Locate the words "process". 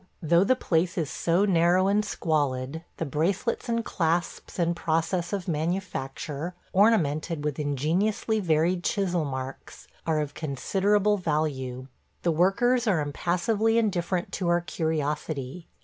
4.73-5.31